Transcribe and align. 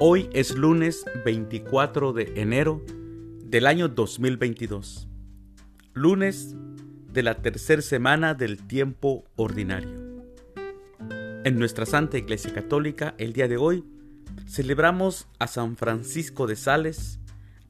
Hoy 0.00 0.30
es 0.32 0.54
lunes 0.54 1.04
24 1.24 2.12
de 2.12 2.32
enero 2.36 2.84
del 3.42 3.66
año 3.66 3.88
2022, 3.88 5.08
lunes 5.92 6.54
de 7.12 7.24
la 7.24 7.42
tercera 7.42 7.82
semana 7.82 8.34
del 8.34 8.64
tiempo 8.64 9.24
ordinario. 9.34 10.22
En 11.44 11.58
nuestra 11.58 11.84
Santa 11.84 12.16
Iglesia 12.16 12.54
Católica, 12.54 13.16
el 13.18 13.32
día 13.32 13.48
de 13.48 13.56
hoy, 13.56 13.82
celebramos 14.46 15.26
a 15.40 15.48
San 15.48 15.76
Francisco 15.76 16.46
de 16.46 16.54
Sales, 16.54 17.18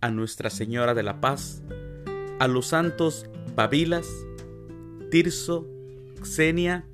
a 0.03 0.11
Nuestra 0.11 0.50
Señora 0.50 0.93
de 0.93 1.04
la 1.04 1.22
Paz, 1.22 1.63
a 2.40 2.46
los 2.46 2.67
santos 2.67 3.25
Babilas, 3.57 4.07
Tirso, 5.11 5.67
Xenia 6.22 6.85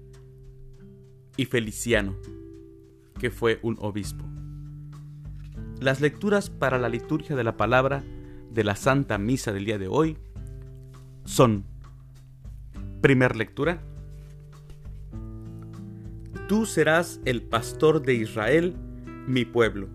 y 1.36 1.46
Feliciano, 1.46 2.14
que 3.18 3.32
fue 3.32 3.58
un 3.62 3.76
obispo. 3.80 4.24
Las 5.84 6.00
lecturas 6.00 6.48
para 6.48 6.78
la 6.78 6.88
liturgia 6.88 7.36
de 7.36 7.44
la 7.44 7.58
palabra 7.58 8.02
de 8.50 8.64
la 8.64 8.74
Santa 8.74 9.18
Misa 9.18 9.52
del 9.52 9.66
día 9.66 9.76
de 9.76 9.86
hoy 9.86 10.16
son, 11.26 11.66
primer 13.02 13.36
lectura, 13.36 13.82
Tú 16.48 16.64
serás 16.64 17.20
el 17.26 17.42
pastor 17.42 18.00
de 18.00 18.14
Israel, 18.14 18.74
mi 19.26 19.44
pueblo. 19.44 19.88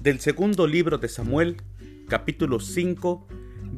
Del 0.00 0.20
segundo 0.20 0.66
libro 0.66 0.98
de 0.98 1.08
Samuel, 1.08 1.62
capítulo 2.06 2.60
5, 2.60 3.26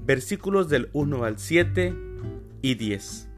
versículos 0.04 0.68
del 0.68 0.90
1 0.92 1.22
al 1.22 1.38
7 1.38 1.94
y 2.62 2.74
10. 2.74 3.28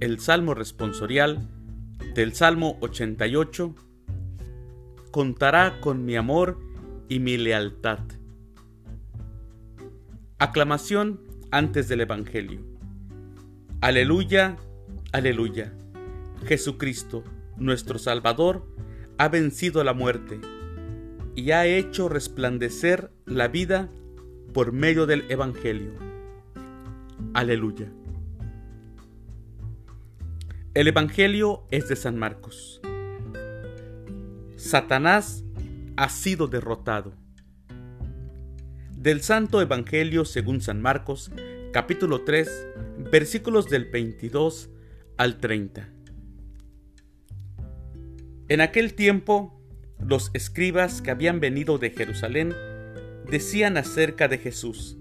El 0.00 0.20
Salmo 0.20 0.52
responsorial 0.52 1.48
del 2.14 2.34
Salmo 2.34 2.76
88 2.82 3.74
contará 5.10 5.80
con 5.80 6.04
mi 6.04 6.16
amor 6.16 6.58
y 7.08 7.20
mi 7.20 7.36
lealtad. 7.36 8.00
Aclamación 10.38 11.20
antes 11.50 11.88
del 11.88 12.02
Evangelio. 12.02 12.60
Aleluya, 13.80 14.56
aleluya. 15.12 15.72
Jesucristo, 16.46 17.24
nuestro 17.56 17.98
Salvador, 17.98 18.66
ha 19.18 19.28
vencido 19.28 19.82
la 19.82 19.94
muerte 19.94 20.40
y 21.34 21.50
ha 21.52 21.66
hecho 21.66 22.08
resplandecer 22.08 23.10
la 23.24 23.48
vida 23.48 23.88
por 24.52 24.72
medio 24.72 25.06
del 25.06 25.24
Evangelio. 25.28 25.92
Aleluya. 27.34 27.90
El 30.74 30.88
Evangelio 30.88 31.64
es 31.70 31.88
de 31.88 31.96
San 31.96 32.16
Marcos. 32.16 32.80
Satanás 34.58 35.44
ha 35.96 36.08
sido 36.08 36.48
derrotado. 36.48 37.12
Del 38.90 39.22
Santo 39.22 39.62
Evangelio 39.62 40.24
según 40.24 40.60
San 40.60 40.82
Marcos, 40.82 41.30
capítulo 41.72 42.24
3, 42.24 42.66
versículos 43.08 43.70
del 43.70 43.84
22 43.84 44.68
al 45.16 45.38
30. 45.38 45.88
En 48.48 48.60
aquel 48.60 48.94
tiempo, 48.94 49.62
los 50.00 50.32
escribas 50.34 51.02
que 51.02 51.12
habían 51.12 51.38
venido 51.38 51.78
de 51.78 51.90
Jerusalén 51.90 52.52
decían 53.30 53.76
acerca 53.76 54.26
de 54.26 54.38
Jesús, 54.38 54.98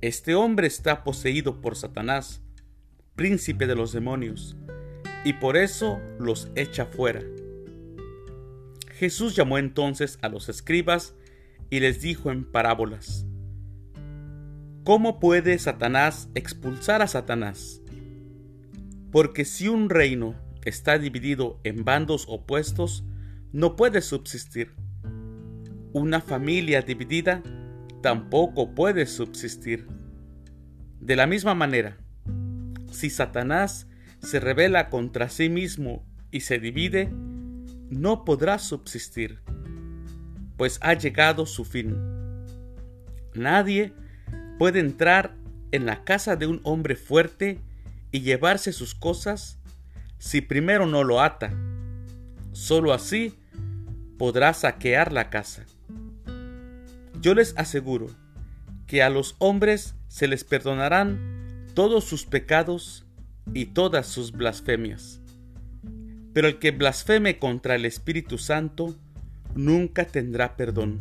Este 0.00 0.36
hombre 0.36 0.68
está 0.68 1.02
poseído 1.02 1.60
por 1.60 1.74
Satanás, 1.74 2.42
príncipe 3.16 3.66
de 3.66 3.74
los 3.74 3.90
demonios, 3.90 4.56
y 5.24 5.32
por 5.32 5.56
eso 5.56 6.00
los 6.20 6.48
echa 6.54 6.86
fuera. 6.86 7.22
Jesús 8.98 9.36
llamó 9.36 9.58
entonces 9.58 10.18
a 10.22 10.30
los 10.30 10.48
escribas 10.48 11.14
y 11.68 11.80
les 11.80 12.00
dijo 12.00 12.30
en 12.30 12.50
parábolas, 12.50 13.26
¿Cómo 14.84 15.20
puede 15.20 15.58
Satanás 15.58 16.30
expulsar 16.34 17.02
a 17.02 17.06
Satanás? 17.06 17.82
Porque 19.12 19.44
si 19.44 19.68
un 19.68 19.90
reino 19.90 20.34
está 20.64 20.98
dividido 20.98 21.60
en 21.62 21.84
bandos 21.84 22.24
opuestos, 22.26 23.04
no 23.52 23.76
puede 23.76 24.00
subsistir. 24.00 24.74
Una 25.92 26.22
familia 26.22 26.80
dividida 26.80 27.42
tampoco 28.00 28.74
puede 28.74 29.04
subsistir. 29.04 29.88
De 31.00 31.16
la 31.16 31.26
misma 31.26 31.54
manera, 31.54 31.98
si 32.90 33.10
Satanás 33.10 33.88
se 34.20 34.40
revela 34.40 34.88
contra 34.88 35.28
sí 35.28 35.50
mismo 35.50 36.06
y 36.30 36.40
se 36.40 36.58
divide, 36.58 37.10
no 37.90 38.24
podrá 38.24 38.58
subsistir, 38.58 39.40
pues 40.56 40.78
ha 40.82 40.94
llegado 40.94 41.46
su 41.46 41.64
fin. 41.64 41.96
Nadie 43.34 43.92
puede 44.58 44.80
entrar 44.80 45.36
en 45.72 45.86
la 45.86 46.04
casa 46.04 46.36
de 46.36 46.46
un 46.46 46.60
hombre 46.64 46.96
fuerte 46.96 47.60
y 48.10 48.20
llevarse 48.20 48.72
sus 48.72 48.94
cosas 48.94 49.58
si 50.18 50.40
primero 50.40 50.86
no 50.86 51.04
lo 51.04 51.20
ata. 51.20 51.52
Solo 52.52 52.92
así 52.92 53.34
podrá 54.18 54.54
saquear 54.54 55.12
la 55.12 55.28
casa. 55.30 55.64
Yo 57.20 57.34
les 57.34 57.56
aseguro 57.56 58.08
que 58.86 59.02
a 59.02 59.10
los 59.10 59.36
hombres 59.38 59.94
se 60.08 60.28
les 60.28 60.44
perdonarán 60.44 61.66
todos 61.74 62.04
sus 62.04 62.24
pecados 62.24 63.04
y 63.52 63.66
todas 63.66 64.06
sus 64.06 64.32
blasfemias 64.32 65.20
pero 66.36 66.48
el 66.48 66.58
que 66.58 66.70
blasfeme 66.70 67.38
contra 67.38 67.76
el 67.76 67.86
Espíritu 67.86 68.36
Santo 68.36 68.94
nunca 69.54 70.04
tendrá 70.06 70.54
perdón. 70.54 71.00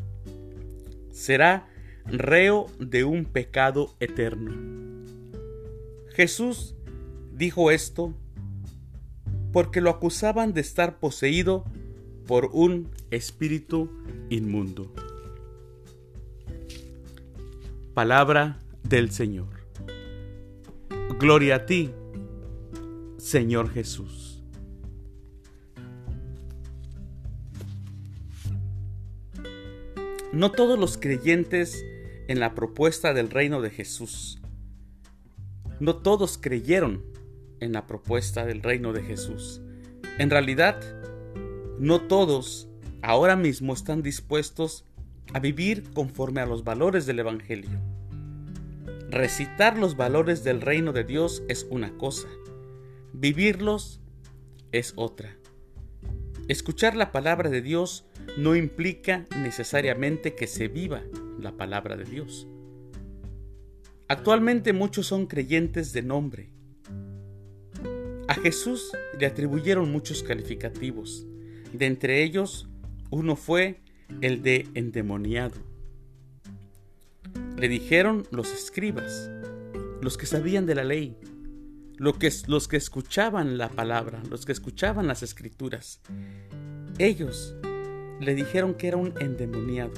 Será 1.11 1.67
reo 2.05 2.67
de 2.79 3.03
un 3.03 3.25
pecado 3.25 3.97
eterno. 3.99 4.53
Jesús 6.13 6.73
dijo 7.33 7.69
esto 7.69 8.13
porque 9.51 9.81
lo 9.81 9.89
acusaban 9.89 10.53
de 10.53 10.61
estar 10.61 10.99
poseído 10.99 11.65
por 12.27 12.51
un 12.53 12.89
espíritu 13.11 13.91
inmundo. 14.29 14.89
Palabra 17.93 18.59
del 18.83 19.11
Señor. 19.11 19.49
Gloria 21.19 21.55
a 21.55 21.65
ti, 21.65 21.91
Señor 23.17 23.69
Jesús. 23.69 24.24
No 30.35 30.51
todos 30.51 30.77
los 30.77 30.97
creyentes 30.97 31.85
en 32.27 32.41
la 32.41 32.55
propuesta 32.55 33.13
del 33.13 33.29
reino 33.29 33.61
de 33.61 33.69
Jesús. 33.69 34.41
No 35.79 35.95
todos 35.95 36.37
creyeron 36.37 37.05
en 37.61 37.71
la 37.71 37.87
propuesta 37.87 38.45
del 38.45 38.61
reino 38.61 38.91
de 38.91 39.01
Jesús. 39.01 39.61
En 40.17 40.29
realidad, 40.29 40.77
no 41.79 42.01
todos 42.01 42.67
ahora 43.01 43.37
mismo 43.37 43.71
están 43.71 44.03
dispuestos 44.03 44.83
a 45.33 45.39
vivir 45.39 45.93
conforme 45.93 46.41
a 46.41 46.45
los 46.45 46.65
valores 46.65 47.05
del 47.05 47.19
Evangelio. 47.19 47.79
Recitar 49.09 49.77
los 49.77 49.95
valores 49.95 50.43
del 50.43 50.59
reino 50.59 50.91
de 50.91 51.05
Dios 51.05 51.43
es 51.47 51.65
una 51.69 51.97
cosa, 51.97 52.27
vivirlos 53.13 54.01
es 54.73 54.91
otra. 54.97 55.37
Escuchar 56.47 56.95
la 56.95 57.11
palabra 57.11 57.49
de 57.49 57.63
Dios 57.63 58.05
no 58.37 58.55
implica 58.55 59.25
necesariamente 59.41 60.35
que 60.35 60.45
se 60.45 60.67
viva 60.67 61.01
la 61.39 61.57
palabra 61.57 61.95
de 61.97 62.03
Dios. 62.03 62.47
Actualmente 64.07 64.71
muchos 64.71 65.07
son 65.07 65.25
creyentes 65.25 65.91
de 65.91 66.03
nombre. 66.03 66.49
A 68.27 68.35
Jesús 68.35 68.91
le 69.19 69.25
atribuyeron 69.25 69.91
muchos 69.91 70.21
calificativos. 70.21 71.25
De 71.73 71.87
entre 71.87 72.21
ellos, 72.21 72.69
uno 73.09 73.35
fue 73.35 73.81
el 74.21 74.43
de 74.43 74.67
endemoniado. 74.75 75.55
Le 77.57 77.67
dijeron 77.67 78.27
los 78.29 78.53
escribas, 78.53 79.31
los 79.99 80.15
que 80.15 80.27
sabían 80.27 80.67
de 80.67 80.75
la 80.75 80.83
ley, 80.83 81.17
los 81.97 82.67
que 82.67 82.77
escuchaban 82.77 83.57
la 83.57 83.69
palabra, 83.69 84.21
los 84.29 84.45
que 84.45 84.51
escuchaban 84.51 85.07
las 85.07 85.23
escrituras. 85.23 86.01
Ellos 86.97 87.55
le 88.19 88.35
dijeron 88.35 88.73
que 88.73 88.87
era 88.87 88.97
un 88.97 89.13
endemoniado, 89.19 89.93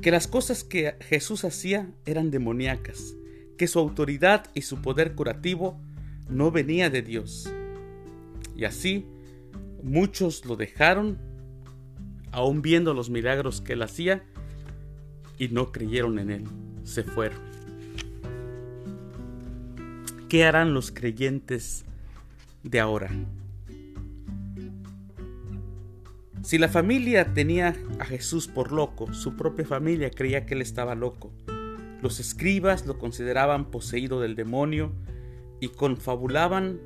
que 0.00 0.10
las 0.10 0.28
cosas 0.28 0.64
que 0.64 0.94
Jesús 1.00 1.44
hacía 1.44 1.90
eran 2.04 2.30
demoníacas, 2.30 3.14
que 3.56 3.66
su 3.66 3.78
autoridad 3.78 4.50
y 4.54 4.62
su 4.62 4.82
poder 4.82 5.14
curativo 5.14 5.80
no 6.28 6.50
venía 6.50 6.90
de 6.90 7.02
Dios. 7.02 7.50
Y 8.54 8.64
así 8.64 9.06
muchos 9.82 10.44
lo 10.44 10.56
dejaron, 10.56 11.18
aún 12.32 12.60
viendo 12.62 12.92
los 12.94 13.10
milagros 13.10 13.60
que 13.60 13.74
él 13.74 13.82
hacía, 13.82 14.24
y 15.38 15.48
no 15.48 15.72
creyeron 15.72 16.18
en 16.18 16.30
él, 16.30 16.44
se 16.84 17.02
fueron. 17.02 17.40
¿Qué 20.28 20.44
harán 20.44 20.74
los 20.74 20.90
creyentes 20.90 21.84
de 22.64 22.80
ahora? 22.80 23.10
Si 26.42 26.58
la 26.58 26.68
familia 26.68 27.32
tenía 27.32 27.76
a 28.00 28.04
Jesús 28.04 28.48
por 28.48 28.72
loco, 28.72 29.12
su 29.14 29.36
propia 29.36 29.64
familia 29.64 30.10
creía 30.10 30.44
que 30.44 30.54
él 30.54 30.62
estaba 30.62 30.96
loco. 30.96 31.30
Los 32.02 32.18
escribas 32.18 32.86
lo 32.86 32.98
consideraban 32.98 33.70
poseído 33.70 34.20
del 34.20 34.34
demonio 34.34 34.90
y 35.60 35.68
confabulaban 35.68 36.80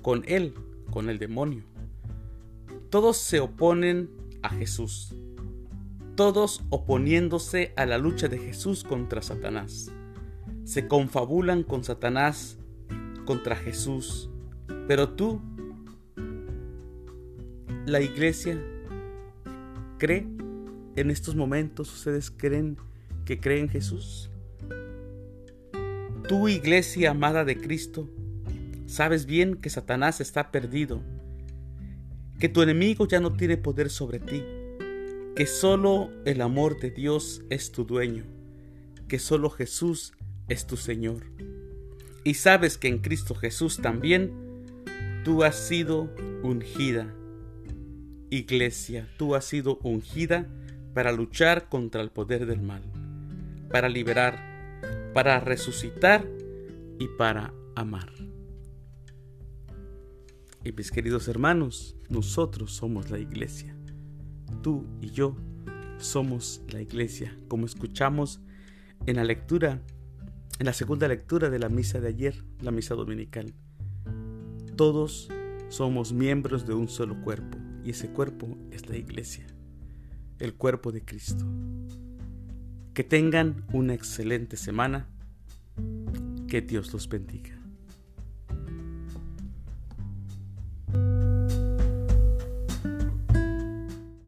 con 0.00 0.24
él, 0.26 0.54
con 0.90 1.10
el 1.10 1.18
demonio. 1.18 1.64
Todos 2.88 3.18
se 3.18 3.40
oponen 3.40 4.08
a 4.40 4.48
Jesús, 4.48 5.14
todos 6.14 6.62
oponiéndose 6.70 7.74
a 7.76 7.84
la 7.84 7.98
lucha 7.98 8.28
de 8.28 8.38
Jesús 8.38 8.84
contra 8.84 9.20
Satanás. 9.20 9.92
Se 10.68 10.86
confabulan 10.86 11.62
con 11.62 11.82
Satanás 11.82 12.58
contra 13.24 13.56
Jesús, 13.56 14.28
pero 14.86 15.08
tú 15.08 15.40
la 17.86 18.02
iglesia 18.02 18.62
cree 19.96 20.26
en 20.94 21.10
estos 21.10 21.36
momentos, 21.36 21.90
ustedes 21.94 22.30
creen 22.30 22.76
que 23.24 23.40
creen 23.40 23.60
en 23.64 23.68
Jesús. 23.70 24.30
Tu 26.28 26.48
iglesia 26.48 27.12
amada 27.12 27.46
de 27.46 27.56
Cristo, 27.56 28.06
sabes 28.84 29.24
bien 29.24 29.54
que 29.54 29.70
Satanás 29.70 30.20
está 30.20 30.50
perdido, 30.50 31.00
que 32.38 32.50
tu 32.50 32.60
enemigo 32.60 33.08
ya 33.08 33.20
no 33.20 33.32
tiene 33.32 33.56
poder 33.56 33.88
sobre 33.88 34.18
ti, 34.18 34.44
que 35.34 35.46
solo 35.46 36.10
el 36.26 36.42
amor 36.42 36.78
de 36.78 36.90
Dios 36.90 37.42
es 37.48 37.72
tu 37.72 37.86
dueño, 37.86 38.26
que 39.08 39.18
solo 39.18 39.48
Jesús 39.48 40.12
es 40.48 40.66
tu 40.66 40.76
Señor. 40.76 41.24
Y 42.24 42.34
sabes 42.34 42.78
que 42.78 42.88
en 42.88 42.98
Cristo 42.98 43.34
Jesús 43.34 43.78
también 43.78 44.32
tú 45.24 45.44
has 45.44 45.56
sido 45.56 46.10
ungida 46.42 47.14
Iglesia, 48.30 49.08
tú 49.16 49.34
has 49.34 49.46
sido 49.46 49.78
ungida 49.82 50.46
para 50.92 51.12
luchar 51.12 51.68
contra 51.68 52.02
el 52.02 52.10
poder 52.10 52.44
del 52.44 52.60
mal, 52.60 52.82
para 53.70 53.88
liberar, 53.88 55.10
para 55.14 55.40
resucitar 55.40 56.28
y 56.98 57.08
para 57.16 57.54
amar. 57.74 58.12
Y 60.62 60.72
mis 60.72 60.90
queridos 60.90 61.28
hermanos, 61.28 61.96
nosotros 62.10 62.72
somos 62.72 63.10
la 63.10 63.18
iglesia. 63.18 63.74
Tú 64.62 64.86
y 65.00 65.10
yo 65.10 65.36
somos 65.96 66.60
la 66.68 66.82
iglesia, 66.82 67.34
como 67.48 67.64
escuchamos 67.64 68.40
en 69.06 69.16
la 69.16 69.24
lectura, 69.24 69.80
en 70.58 70.66
la 70.66 70.72
segunda 70.72 71.06
lectura 71.06 71.50
de 71.50 71.58
la 71.58 71.68
misa 71.68 72.00
de 72.00 72.08
ayer, 72.08 72.44
la 72.60 72.70
misa 72.70 72.94
dominical. 72.94 73.54
Todos 74.76 75.28
somos 75.68 76.12
miembros 76.12 76.66
de 76.66 76.74
un 76.74 76.88
solo 76.88 77.20
cuerpo 77.22 77.58
y 77.84 77.90
ese 77.90 78.08
cuerpo 78.08 78.56
es 78.70 78.88
la 78.88 78.96
iglesia, 78.96 79.46
el 80.38 80.54
cuerpo 80.54 80.90
de 80.90 81.04
Cristo. 81.04 81.44
Que 82.94 83.04
tengan 83.04 83.64
una 83.72 83.94
excelente 83.94 84.56
semana. 84.56 85.08
Que 86.48 86.60
Dios 86.62 86.92
los 86.92 87.08
bendiga. 87.08 87.57